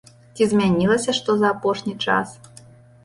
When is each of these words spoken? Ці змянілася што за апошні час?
Ці 0.37 0.47
змянілася 0.53 1.15
што 1.19 1.35
за 1.41 1.47
апошні 1.59 1.95
час? 2.07 2.37